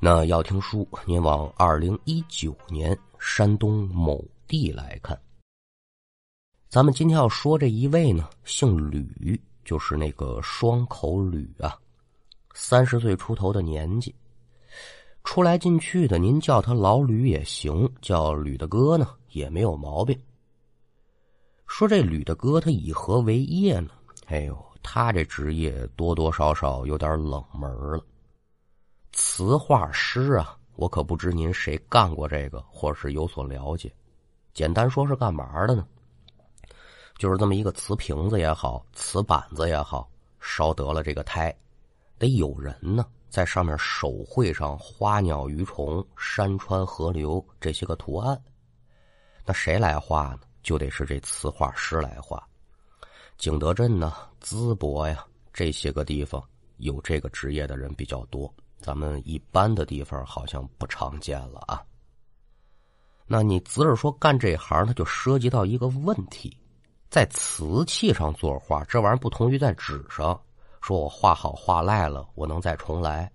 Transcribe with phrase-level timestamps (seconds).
[0.00, 5.18] 那要听书，您往二零一九年山东某地来看。
[6.68, 11.78] 咱们今天要说这一位呢，姓吕，就是那个双口吕啊，
[12.52, 14.14] 三十岁出头的年纪，
[15.22, 20.20] 出来进去的，您叫他老吕也行，叫吕大哥呢也没有毛病。
[21.66, 23.90] 说这吕大哥他以何为业呢？
[24.26, 28.04] 哎呦，他这职业多多少少有点冷门了。
[29.36, 33.92] 词画师啊，我可不知您谁干过这个，或是有所了解。
[34.52, 35.84] 简单说是干嘛的呢？
[37.18, 41.52] 就是这么一个瓷瓶子也好，瓷板子也好，烧得了这个胎，
[42.16, 48.40] 得有人呢在上面手绘上花鸟鱼虫、山川河流这些个图案。
[49.44, 50.42] 那谁来画呢？
[50.62, 52.40] 就得是这瓷画师来画。
[53.36, 56.40] 景德镇呢、淄博呀这些个地方
[56.76, 58.48] 有这个职业的人比较多。
[58.84, 61.82] 咱们一般的地方好像不常见了啊。
[63.26, 66.54] 那你只是说干这行，它就涉及到一个问题，
[67.08, 70.38] 在瓷器上作画，这玩意儿不同于在纸上。
[70.82, 73.32] 说我画好画赖了，我能再重来，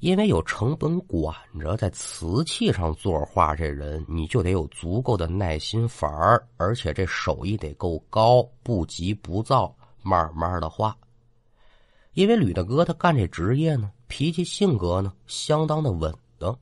[0.00, 10.94] 因为有成本管着，在瓷器上作画，这人你就得有足够的耐心法儿，而且这手艺得够高，不急不躁，慢慢的画。
[12.12, 13.90] 因为吕大哥他干这职业呢。
[14.16, 16.56] 脾气性格呢，相当的稳当。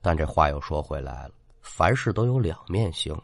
[0.00, 3.14] 但这话又说回来了，凡事都有两面性。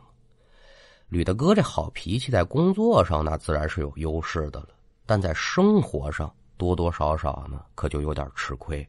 [1.08, 4.68] 吕大哥这好脾气，在工作上那自然是有优势的了，
[5.06, 8.86] 但在生活上多多少少呢，可就有点吃亏。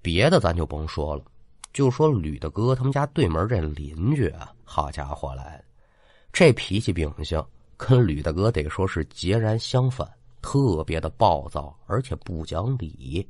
[0.00, 1.24] 别的咱就甭说了，
[1.72, 5.60] 就说吕大哥他们家对门这邻居啊，好家伙来，
[6.32, 7.44] 这脾气秉性
[7.76, 10.08] 跟吕大哥得说是截然相反。
[10.44, 13.26] 特别的暴躁，而且不讲理。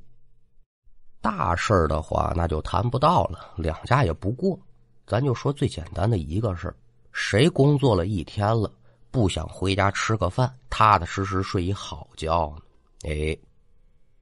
[1.21, 4.59] 大事儿的话，那就谈不到了，两家也不过。
[5.07, 6.75] 咱就说最简单的一个事儿：
[7.13, 8.69] 谁工作了一天了，
[9.13, 13.09] 不想回家吃个饭，踏踏实实睡一好觉呢？
[13.09, 13.39] 哎，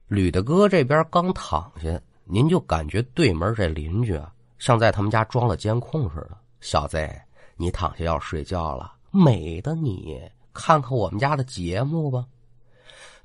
[0.07, 6.37] 吕大哥这边刚躺下，您就感觉对门这邻居啊，像在他们家装了监控似的。
[6.61, 7.09] 小子，
[7.57, 10.21] 你躺下要睡觉了，美的你，
[10.53, 12.23] 看看我们家的节目吧。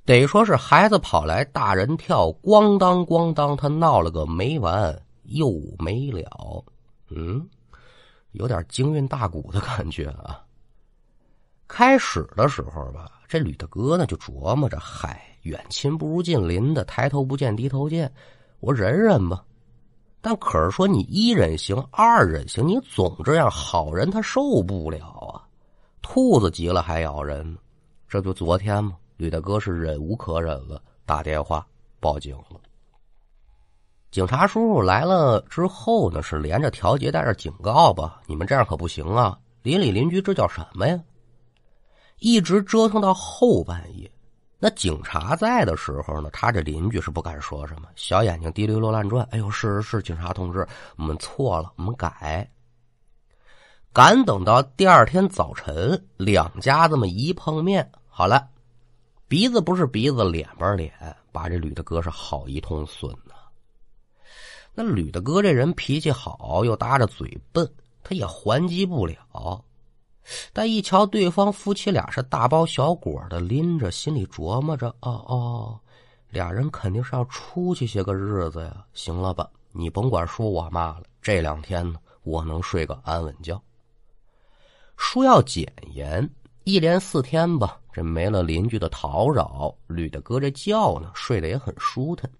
[0.08, 6.64] 得说是孩子跑来，大人跳，咣当咣当，他闹了个没完又没了。
[7.10, 7.46] 嗯，
[8.32, 10.42] 有点京韵大鼓的感觉啊。
[11.66, 18.10] 开始的时候吧，这吕大哥呢就琢磨着：嗨，远亲不如近邻的，抬头不见低头见，
[18.60, 19.44] 我忍忍吧。
[20.22, 25.44] 但可是说你一忍行，二忍行，你总这样，好人他受不了啊。
[26.00, 27.58] 兔子急了还咬人，
[28.08, 28.96] 这就昨天嘛。
[29.18, 31.66] 吕大哥是忍无可忍了，打电话
[32.00, 32.58] 报警了。
[34.10, 39.38] 警察叔叔来了之后呢，是连着调解带着警告吧，你们这样可不行啊！
[39.62, 40.98] 邻里邻居这叫什么呀？
[42.20, 44.10] 一直折腾到后半夜，
[44.58, 49.26] 那警察在的时候呢，他这邻居是不敢说什么，小眼睛滴溜溜乱转。
[49.30, 52.48] 哎呦，是是是，警察同志，我们错了，我们改。
[53.92, 58.48] 赶等到第二天早晨，两家这么一碰面，好了。
[59.28, 60.90] 鼻子不是鼻子，脸不是脸，
[61.30, 63.34] 把这吕大哥是好一通损呐。
[64.74, 67.70] 那吕大哥这人脾气好，又搭着嘴笨，
[68.02, 69.62] 他也还击不了。
[70.52, 75.80] 但一瞧对方夫妻俩是大包小裹的拎着，心里琢磨着：哦哦，
[76.30, 78.82] 俩人肯定是要出去些个日子呀。
[78.94, 83.60] 行了吧，你甭管说我嘛了，这两天呢，我能睡个安稳觉。
[84.96, 86.26] 书要简言。
[86.64, 92.30] 一连四天吧，这没了邻居的叨扰，吕大哥这觉呢睡得也很舒坦。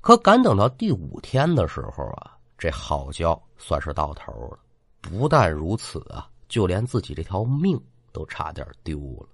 [0.00, 4.58] 可赶等到第五天的时候啊，这好觉算是到头了。
[5.02, 7.80] 不但如此啊，就连自己这条命
[8.10, 9.28] 都差点丢了。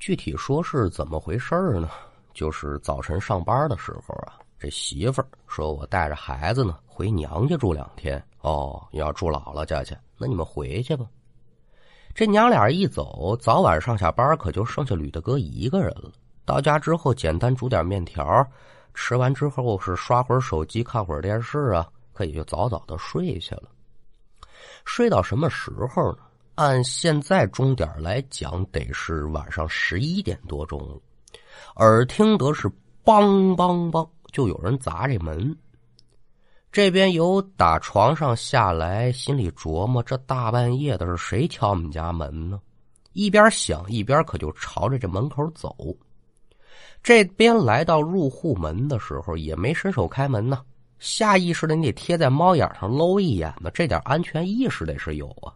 [0.00, 1.88] 具体说是怎么回事呢？
[2.34, 8.20] 就是早晨上班的时候啊，这媳妇儿说我带着孩子呢回娘家住两天。
[8.40, 11.06] 哦，要住姥姥家去，那你们回去吧。
[12.14, 16.10] 这娘俩一走，早晚上下班可就剩下吕大哥一个人了。
[16.44, 18.46] 到家之后，简单煮点面条，
[18.94, 23.64] 吃完之后是刷会儿手机，看会儿电视啊，可也就早早的睡下了。
[24.84, 26.18] 睡到什么时候呢？
[26.56, 30.98] 按现在钟点来讲，得是晚上十一点多钟了。
[31.76, 32.68] 耳听得是
[33.04, 35.56] 梆梆梆，就有人砸这门。
[36.72, 42.60] 这边有打床上下来，心里琢磨：这大半夜的是谁敲我们家门呢？
[43.12, 45.74] 一边想一边可就朝着这门口走。
[47.02, 50.62] 这边来到入户门的时候，也没伸手开门呢，
[51.00, 55.52] 下意识的你得贴在猫眼上搂一眼吧，这点安全意识得是有啊。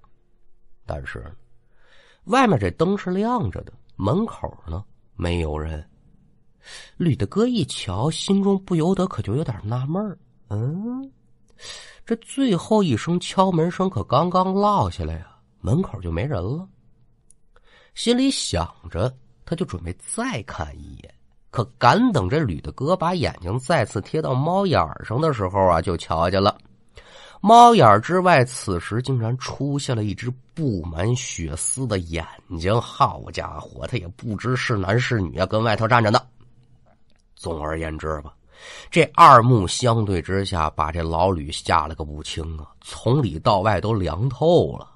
[0.84, 1.32] 但是，
[2.24, 4.84] 外面这灯是亮着的，门口呢
[5.14, 5.88] 没有人。
[6.96, 10.18] 吕大哥一瞧，心中不由得可就有点纳闷
[10.54, 11.10] 嗯，
[12.06, 15.26] 这最后一声敲门声可刚刚落下来呀，
[15.60, 16.66] 门口就没人了。
[17.94, 19.12] 心里想着，
[19.44, 21.14] 他就准备再看一眼。
[21.50, 26.56] 可赶等这吕大哥把眼睛再次贴到猫眼上的时候啊，就瞧见了
[27.40, 32.26] 猫眼之外，此时竟然出现了一只布满血丝的眼
[32.58, 32.80] 睛。
[32.80, 36.20] 好家伙，他也不知是男是女啊，跟外头站着呢。
[37.36, 38.34] 总而言之吧，
[38.90, 44.90] 这二目相对之下，把这老吕吓了个不轻啊，从里到外都凉透了。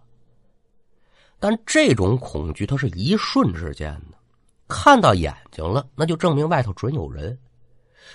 [1.38, 4.18] 但这种恐惧，它是一瞬之间的。
[4.66, 7.38] 看到眼睛了，那就证明外头准有人。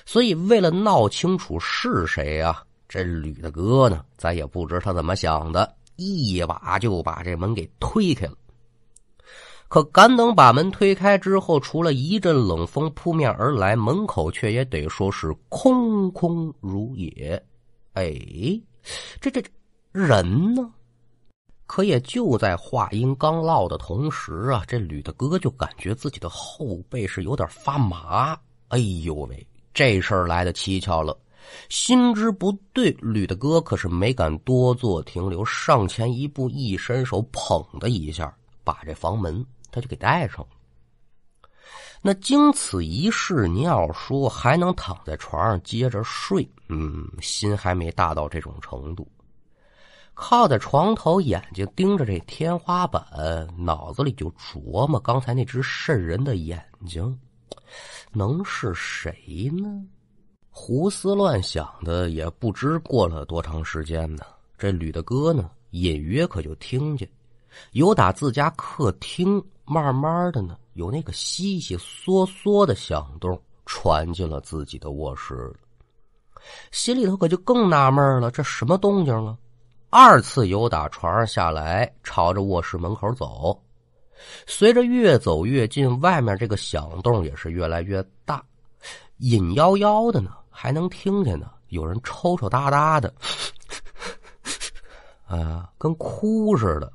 [0.06, 8.34] 所以为了闹清楚是谁啊，这吕大哥呢，咱也不知他怎么想的，一把就把这门给推开了。
[9.74, 17.44] 可赶等把门推开之后，除了一阵冷风扑面而来，门口却也得说是空空如也。
[17.94, 18.14] 哎，
[19.20, 19.44] 这这
[19.92, 20.72] 人呢？
[21.66, 28.38] 可也就在话音刚落的同时啊，这吕大哥就感觉自己的后背是有点发麻。
[28.68, 31.18] 哎呦喂，这事儿来的蹊跷了！
[31.68, 38.32] 心知不对，吕大哥可是没敢多做停留，上前一步，一伸手，捧的一下，
[38.64, 39.44] 把这房门
[39.74, 40.48] 他就给带上了。
[42.02, 49.08] 那经此一事，您要说还能躺在床上接着睡，嗯，心还没大到这种程度。
[50.14, 53.04] 靠在床头，眼睛盯着这天花板，
[53.58, 57.18] 脑子里就琢磨刚才那只渗人的眼睛，
[58.12, 59.84] 能是谁呢？
[60.52, 64.24] 胡思乱想的，也不知过了多长时间呢。
[64.56, 67.10] 这吕大哥呢，隐约可就听见，
[67.72, 74.42] 有打自家客厅慢慢的呢，有那个悉悉嗦嗦的响动传进了？
[74.42, 75.54] 自己的卧室
[76.72, 79.38] 心里头可就更纳闷了，这什么动静啊？
[79.90, 83.58] 二次由打床上下来，朝着卧室门口走。
[84.46, 88.44] 随着越走越近，外面这个响动也是越来越大，
[89.18, 93.14] 隐幺幺的呢，还能听见呢，有人抽抽搭搭的，
[95.28, 96.92] 啊，跟哭似的。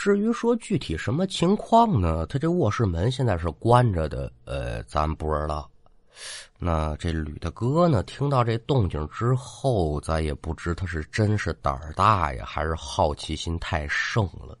[0.00, 2.24] 至于说具体什么情况呢？
[2.24, 5.68] 他这卧室门现在是关着的，呃，咱不知道。
[6.58, 8.02] 那这吕大哥呢？
[8.04, 14.56] 听到这动静之后，咱也不知他是真是胆儿大呀，还是好奇心太盛了，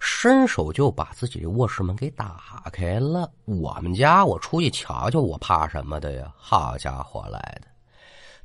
[0.00, 3.30] 伸手就把自己的卧室门给打开了。
[3.44, 6.32] 我们家，我出去瞧瞧，我怕什么的呀？
[6.34, 7.68] 好家伙来的！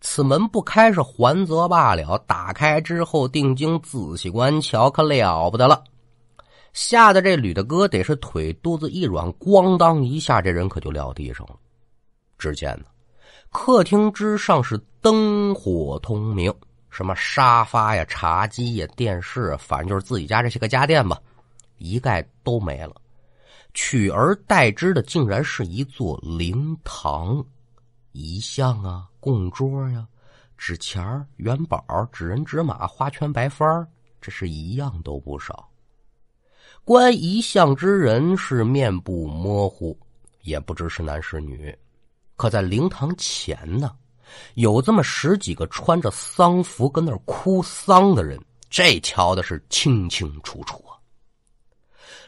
[0.01, 5.81] 此门不开是还则罢了，打开之后，定睛仔细观瞧，可了不得了，
[6.73, 11.55] 吓得这吕大哥得是腿肚子一软，咣当一下，这人可就撂地上了。
[12.37, 12.85] 只见呢，
[13.51, 16.53] 客厅之上是灯火通明，
[16.89, 21.21] 什么沙发呀、茶几呀、电视，反正就是自己家这些个家电吧，
[21.77, 22.95] 一概都没了。
[23.73, 27.43] 取而代之的，竟然是一座灵堂，
[28.11, 30.05] 遗像啊、供桌呀、
[30.57, 33.85] 纸钱元宝、纸人、纸马、花圈、白幡
[34.19, 35.70] 这是一样都不少。
[36.83, 39.97] 观遗像之人是面部模糊，
[40.41, 41.73] 也不知是男是女。
[42.35, 43.91] 可在灵堂前呢，
[44.55, 50.97] 有这么十几个穿着丧服跟那哭丧的人，这瞧的是清清楚楚啊。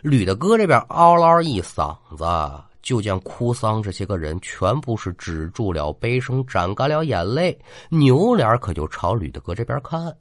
[0.02, 2.24] 吕大哥这边嗷嗷一嗓子，
[2.84, 7.58] 就见哭丧这些个人全部是止住了悲声，展干了眼泪，
[7.90, 10.16] 扭脸可就朝吕大哥这边看。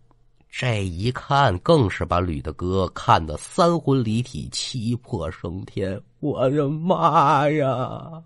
[0.55, 5.99] 这一看，更是把吕大哥看得三魂离体，七魄升天。
[6.21, 8.23] 我的妈呀！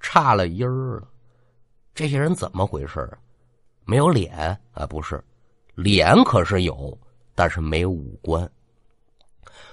[0.00, 1.08] 差了音儿了，
[1.94, 3.08] 这些人怎么回事
[3.84, 4.84] 没有脸啊？
[4.86, 5.22] 不是，
[5.76, 6.98] 脸可是有，
[7.32, 8.50] 但是没五官。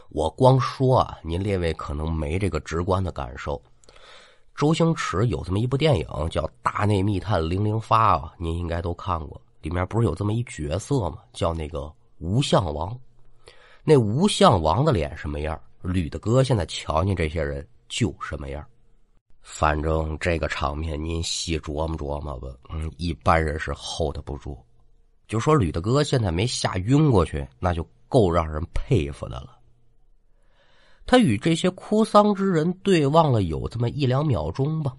[0.10, 3.60] 我光说啊，您列位可能没这个直观的感受。
[4.56, 9.42] 周星驰有这么一部电影叫《大内密探零零发》啊，您应该都看过。
[9.64, 11.18] 里面不是有这么一角色吗？
[11.34, 12.96] 叫那个吴相王。
[13.84, 15.60] 那吴相王的脸什么样？
[15.82, 18.64] 吕大哥现在瞧见这些人就什么样。
[19.42, 22.48] 反正这个场面，您细琢磨琢磨吧。
[22.70, 24.58] 嗯，一般人是 hold 不住。
[25.28, 29.58] 就说吕大哥现在没吓晕过去，那就够让人佩服的了。
[31.06, 34.94] 他与这些哭丧之人对望了有这么一两秒钟吧，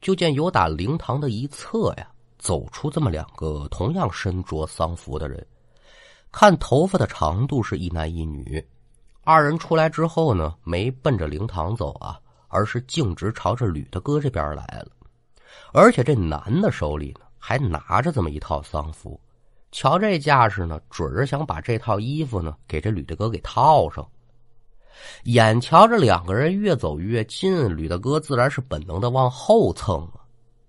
[0.00, 2.10] 就见有打灵堂的一侧呀，
[2.46, 5.44] 走出这么两个同样身着丧服的人，
[6.30, 8.64] 看头发的长度是一男一女。
[9.24, 14.86] 二人出来之后呢，没奔着灵堂走啊，而是径直朝着吕大哥这边来了。
[15.72, 19.20] 而且这男的手里呢，还拿着这么一套丧服。
[19.72, 24.06] 瞧这架势呢，准是想把这套衣服呢给这吕大哥给套上。
[25.24, 30.22] 眼瞧着两个人越走越近，吕大哥自然是本能的往后蹭啊。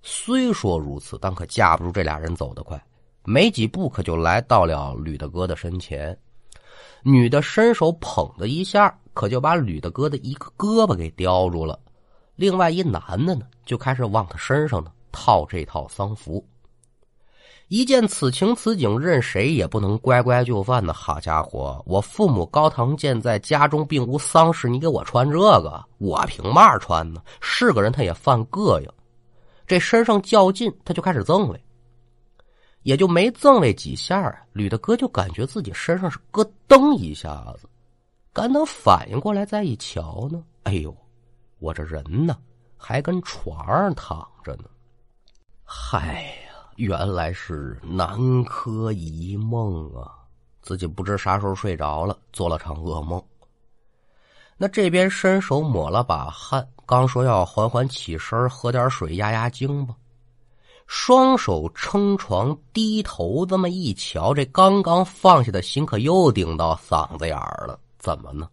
[0.09, 2.81] 虽说如此，但可架不住这俩人走得快，
[3.25, 6.17] 没几步可就来到了吕大哥的身前。
[7.03, 11.77] 女的伸手捧的一下，可就把吕大哥的一个胳膊给叼住了。
[12.37, 16.41] 另外一男的呢，就开始往他身上呢套这套丧服。
[17.67, 20.93] 一见此情此景，任谁也不能乖乖就范的。
[20.93, 27.21] 好家伙，我父母高堂健在，家中并无丧事，你给我穿这个，我凭嘛穿呢？
[27.41, 28.89] 是个人他也犯膈应，
[29.67, 31.63] 这身上较劲，他就开始赠位，
[32.83, 34.33] 也就没赠位几下啊。
[34.53, 37.67] 吕大哥就感觉自己身上是咯噔一下子，
[38.33, 40.95] 赶等反应过来再一瞧呢，哎呦，
[41.59, 42.37] 我这人呢
[42.77, 44.63] 还跟床上躺着呢，
[45.63, 46.47] 嗨呀。
[46.77, 50.13] 原来是南柯一梦啊！
[50.61, 53.19] 自己不知啥时候睡着了，做了场噩梦。
[54.57, 59.93] 那这边伸手抹了把汗，刚说要缓缓起身，喝点水压压惊吧。
[60.87, 67.79] 双手撑床，低头这么一瞧，这刚刚放下的心可又顶到嗓子眼儿了。
[67.99, 68.49] 怎么呢？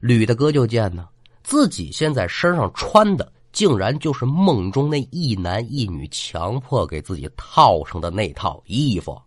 [0.00, 1.06] 吕大哥就见呢，
[1.42, 3.30] 自己现在身上穿的。
[3.52, 9.20] 竟然就是梦中那一男一女强迫给自己套上的那套衣服。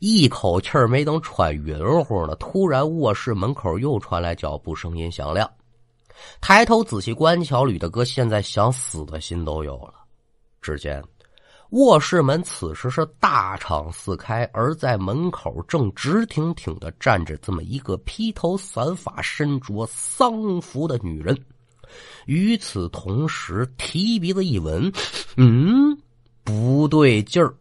[0.00, 5.50] 一口气儿没等喘匀乎呢，突然卧室门口又传来脚步声音响亮。
[6.40, 9.94] 抬头仔细观瞧，吕大哥现在想死的心都有了。
[10.60, 11.02] 只见
[11.70, 21.38] 卧室门此时是大敞四开，而在门口正直挺挺的站着这么一个披头散发、身着丧服的女人。
[22.26, 24.92] 与此同时，提鼻子一闻，
[25.36, 25.96] 嗯，
[26.44, 27.54] 不对劲儿。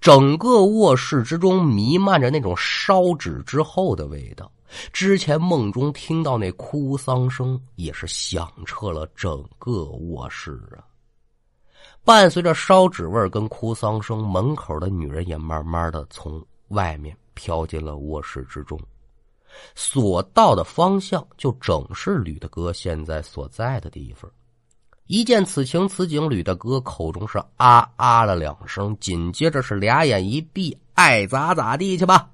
[0.00, 4.50] 整个卧室之中弥漫着那种烧纸之后的味道。
[4.92, 10.84] 之前梦中听到那哭丧声，也是响彻了整个卧室啊。
[12.04, 18.78] 伴随着烧纸味跟哭丧声，门口的女人也慢慢的从外面飘进了卧室之中。
[19.74, 24.30] 所到的方向，就正是吕大哥现在所在的地方。
[25.06, 32.28] 一见此情此景，吕大哥口中是啊啊了两声，紧接着是俩眼一闭，爱咋咋地去吧。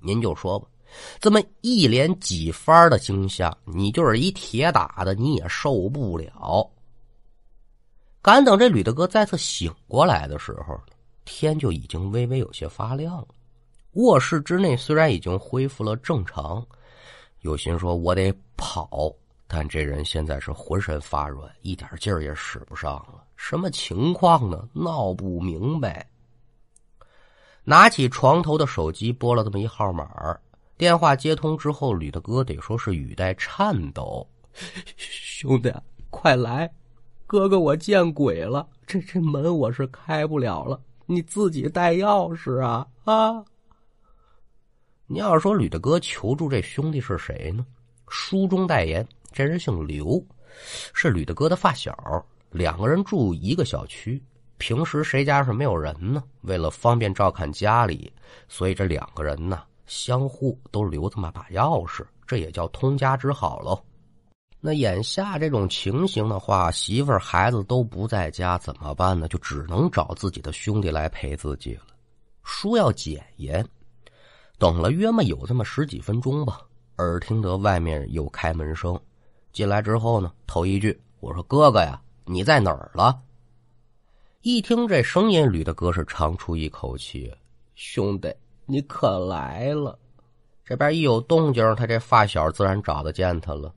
[0.00, 0.66] 您就说吧，
[1.20, 6.70] 这么一连几番的惊吓，你就是一铁打的，你也受不了。
[8.22, 10.80] 赶等这吕大哥再次醒过来的时候，
[11.24, 13.28] 天就已经微微有些发亮了。
[13.92, 16.66] 卧室之内虽然已经恢复了正常，
[17.42, 19.12] 有心说我得跑，
[19.46, 23.22] 但这人现在是浑身发软，一点劲儿也使不上了。
[23.36, 24.68] 什么情况呢？
[24.72, 26.08] 闹不明白。
[27.62, 30.38] 拿起床头的手机拨了这么一号码，
[30.76, 34.26] 电话接通之后，吕大哥得说是语带颤抖
[34.96, 35.72] ：“兄弟，
[36.10, 36.68] 快来，
[37.26, 43.44] 哥哥我见鬼了，这这门我是开不了了，你自己带钥匙啊啊！”
[45.06, 47.64] 你要是说吕大哥求助这兄弟是谁呢？
[48.08, 50.20] 书中代言，这人姓刘，
[50.92, 51.94] 是吕大哥的发小，
[52.50, 54.20] 两个人住一个小区。
[54.56, 56.24] 平时谁家是没有人呢？
[56.40, 58.12] 为了方便照看家里，
[58.48, 63.78] 所以这两个人呢相互都留这么把钥匙，这也叫通家之好喽。
[64.60, 69.28] 那眼下这种情形的话，媳妇儿孩子都不在家，怎么办呢？
[69.28, 71.82] 就只能找自己的兄弟来陪自己了。
[72.42, 73.66] 书要检验。
[74.56, 76.62] 等了约么有这么十几分钟吧，
[76.96, 78.98] 耳听得外面有开门声，
[79.52, 83.20] 进来之后呢，头一句我说：“哥哥呀，你在哪儿了？”
[84.42, 87.30] 一听这声音，吕大哥是长出一口气
[87.74, 88.32] ：“兄弟，
[88.66, 89.98] 你可来了！”
[90.64, 93.72] 这边一有动静，他这发小自然找得见他了。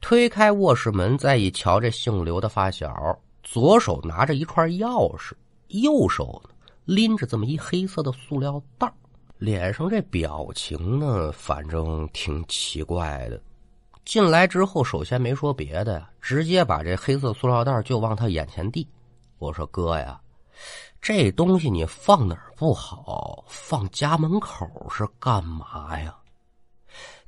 [0.00, 5.32] 推开卧室门，再一瞧，这姓刘的发小左手拿着一串钥匙，
[5.68, 6.50] 右手呢
[6.84, 8.92] 拎着这么一黑色的塑料袋
[9.38, 13.40] 脸上这表情呢，反正挺奇怪的。
[14.04, 18.86] 进来之后，首先没说别的呀，直接把这黑色塑料袋就往他眼前递。
[19.38, 20.20] 我说：“哥呀，
[21.08, 23.44] 这东西你放哪儿不好？
[23.46, 26.12] 放家门口是干嘛呀？”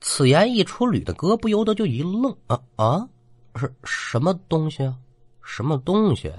[0.03, 3.09] 此言一出，吕大哥不由得就一愣：“啊啊，
[3.55, 4.97] 是什么东西啊？
[5.45, 6.33] 什么东西？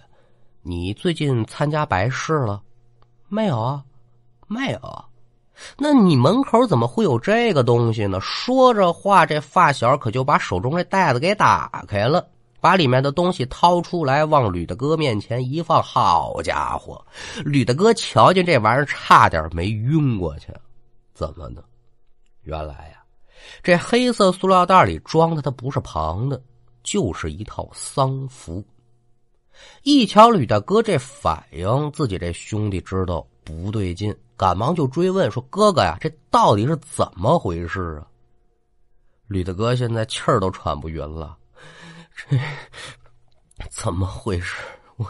[0.63, 2.61] 你最近参加白事了？
[3.29, 3.85] 没有啊，
[4.47, 5.05] 没有。
[5.77, 8.19] 那你门口怎么会有这个东西呢？
[8.19, 12.27] 说着话，这发小可就把手中这袋子给打开了，
[12.61, 15.81] 把里面的东西掏出来，往吕大哥面前一放。
[15.81, 17.05] 好家伙，
[17.45, 20.47] 吕大哥瞧见这玩意儿，差点没晕过去。
[21.13, 21.63] 怎么呢？
[22.43, 23.03] 原来呀，
[23.61, 26.41] 这黑色塑料袋里装的，它不是旁的，
[26.83, 28.63] 就是一套丧服。
[29.83, 34.15] 一瞧吕大哥这反应，自己这兄弟知道不对劲。
[34.37, 38.07] 赶忙就追问说：“哥哥呀，这到底是怎么回事啊？”
[39.27, 41.37] 吕大哥现在气儿都喘不匀了，
[42.27, 42.37] 这
[43.69, 44.55] 怎么回事？
[44.97, 45.05] 我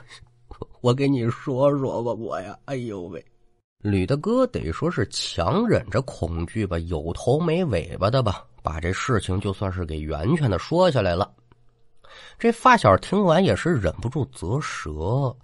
[0.81, 3.25] 我给你说说吧，我呀，哎呦喂！
[3.79, 11.31] 吕大哥得说是强忍着恐惧吧，有头没尾巴的吧，把这事情就算是给圆全的说下来了。
[12.37, 15.35] 这发小听完也是忍不住啧舌，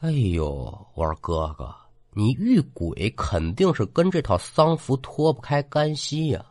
[0.00, 1.74] 哎呦，我说哥哥。
[2.14, 6.44] 你遇鬼肯定是跟这套丧服脱不开干系呀！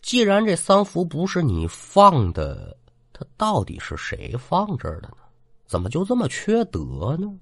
[0.00, 2.74] 既然这丧服不是你放的，
[3.18, 5.16] 他到底是谁放这儿的呢？
[5.66, 7.34] 怎么就这么缺德呢？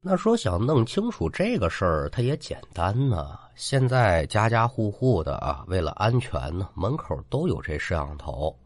[0.00, 3.36] 那说想弄清楚这个事儿，他也简单呢。
[3.56, 8.56] 现在家家户户的啊，为了安全呢，门口都有这摄像头。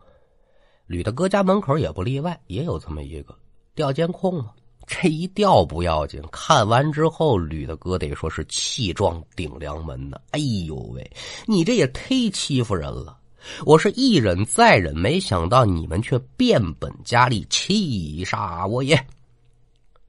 [0.87, 3.35] 吕大哥家门口也不例外，也有这么一个
[3.75, 4.50] 调监控嘛。
[4.87, 10.18] 这一调不要紧，看完之后，吕大哥得说是气壮顶梁门呢。
[10.30, 11.11] 哎呦喂，
[11.47, 13.18] 你这也忒欺负人了！
[13.64, 18.99] 我是一忍再忍，没想到你们却变本加厉，气煞我也！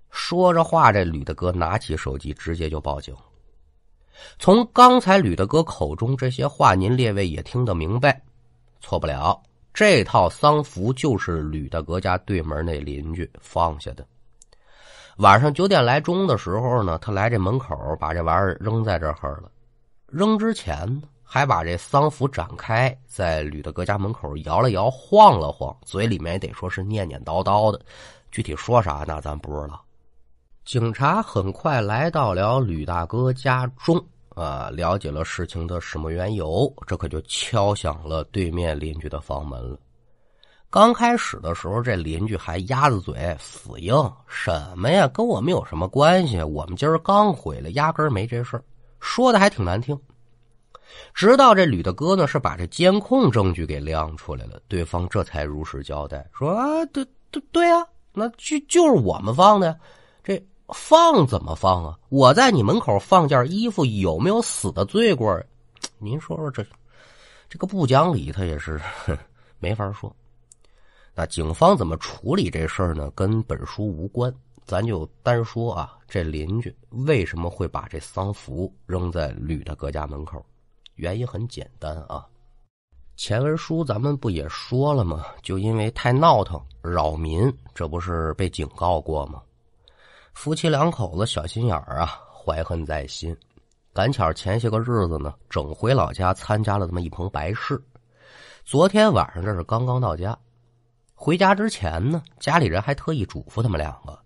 [0.09, 3.15] 说着话，这吕大哥拿起手机，直接就报警。
[4.37, 8.21] 从刚才吕大哥口中这些话，您列位也听得明白，
[8.81, 9.41] 错不了，
[9.73, 14.05] 这套丧服就是吕大哥家对门那邻居放下的。
[15.17, 19.51] 晚上九点来钟的时候呢，他来这门口把这玩意儿扔在这儿了。
[20.07, 27.79] 扔之前呢，还把这丧服展开，在吕大哥家门口摇了摇，晃了晃，嘴里面得说是念念叨叨的。
[28.31, 29.79] 具体说啥，那咱不知道。
[30.65, 39.77] 警察很快来到了吕大哥家中，啊，了解了事情的始末缘由，这可就敲响了对面邻居的房门了。
[40.71, 43.93] 刚开始的时候，这邻居还鸭子嘴死硬，
[44.27, 46.41] 什么呀，跟我们有什么关系？
[46.41, 48.63] 我们今儿刚回来，压根没这事儿，
[48.99, 49.95] 说的还挺难听。
[51.13, 59.75] 直到这吕大哥呢，是把这监控证据给亮出来了，对方这才如实交代，说啊，对对对啊，那就就是我们放的呀。
[60.23, 61.97] 这放怎么放啊？
[62.09, 65.41] 我在你门口放件衣服，有没有死的罪过？
[65.97, 66.65] 您说说这
[67.49, 68.79] 这个不讲理，他也是
[69.59, 70.15] 没法说。
[71.15, 73.11] 那警方怎么处理这事儿呢？
[73.11, 74.33] 跟本书无关，
[74.65, 80.45] 咱就单说啊，这邻居为什么会把这丧服扔在吕大哥家门口？
[80.99, 82.27] 原因很简单啊，
[83.15, 85.25] 前文书咱们不也说了吗？
[85.41, 89.41] 就因为太闹腾扰民，这不是被警告过吗？
[90.33, 93.33] 夫妻两口子小心眼儿啊，怀恨在心，
[93.93, 97.81] 赶巧前些个日子呢，整回老家参加了这么一棚白事，
[98.65, 100.37] 昨天晚上这是刚刚到家。
[101.15, 104.19] 回家之前呢，家里人还特意嘱咐他们两个，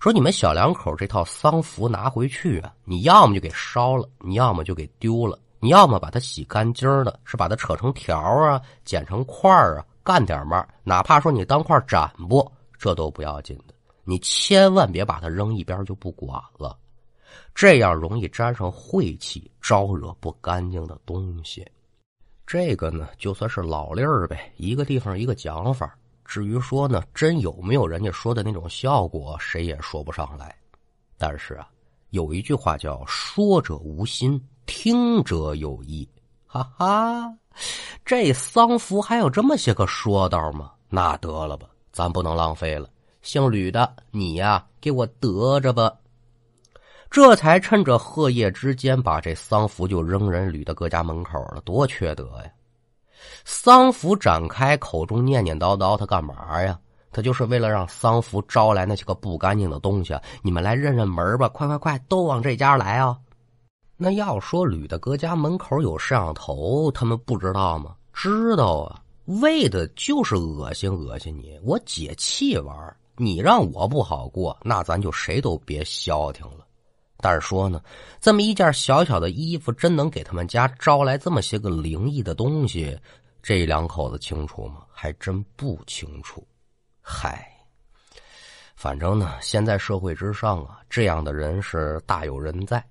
[0.00, 16.76] 说你们小两口这套丧服拿回去啊，你要么就给烧了，你要么就给丢了，你要么把它洗干净的，是把它扯成条啊，剪成块啊，干点嘛，哪怕说你当块斩不，这都不要紧的，你千万别把它扔一边就不管了，
[17.54, 21.64] 这样容易沾上晦气，招惹不干净的东西。
[22.46, 25.94] 这个呢，就算是老例儿呗，一个地方一个讲法。
[26.24, 30.56] 至于说呢，真有没有人家说的那种效果，谁也说不上来。
[31.18, 31.68] 但是啊，
[32.10, 36.08] 有一句话叫“说者无心，听者有意”。
[36.46, 37.34] 哈哈，
[38.04, 40.70] 这丧服还有这么些个说道吗？
[40.88, 42.88] 那得了吧，咱不能浪费了。
[43.20, 45.92] 姓吕的，你呀，给我得着吧。
[47.10, 52.50] 这才趁着贺叶之间，把这丧服就扔人吕的哥家门口了，多缺德呀！
[53.44, 56.78] 丧服展开，口中念念叨叨，他干嘛呀？
[57.12, 60.16] 他就是为了让丧服招来那些个不干净的东西。
[60.42, 63.18] 你们来认认门吧，快快快，都往这家来啊！
[64.02, 67.94] 那要说吕大哥家门口有摄像头，他们不知道吗？
[68.14, 76.66] 知道啊，为的就是恶心恶心你，我解气玩你让我不好过，那咱就谁都别消停了。
[77.18, 77.82] 但是说呢，
[78.22, 82.98] 这么一件小小的衣服，真能给他们家招来这么些个灵异的东西？
[83.42, 84.78] 这两口子清楚吗？
[84.90, 86.42] 还真不清楚。
[87.02, 87.46] 嗨，
[88.74, 92.82] 反正呢，现在社会之上啊，这样的人是大有人在。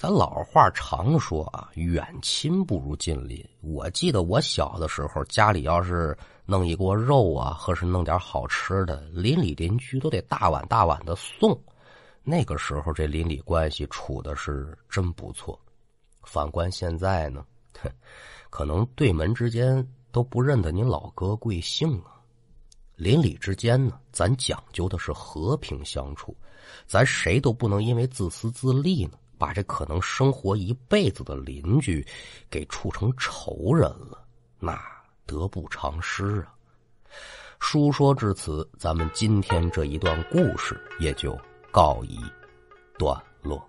[0.00, 3.46] 咱老话常说啊，远亲不如近邻。
[3.60, 11.54] 我记得我小的时候，家里要是弄一锅肉啊，或是弄点好吃的，邻里邻居都得大碗大碗的送。
[12.22, 15.60] 那个时候，这邻里关系处的是真不错。
[16.22, 17.44] 反观现在呢，
[18.48, 22.16] 可能对门之间都不认得您老哥贵姓啊。
[22.96, 26.34] 邻里之间呢，咱讲究的是和平相处，
[26.86, 32.06] 咱谁都不能因为自私自利呢，把这可能生活一辈子的邻居
[32.50, 34.22] 给处成仇人了，
[34.58, 34.78] 那
[35.24, 36.52] 得不偿失啊。
[37.58, 41.38] 书说至此，咱们今天这一段故事也就
[41.70, 42.18] 告一
[42.98, 43.66] 段落。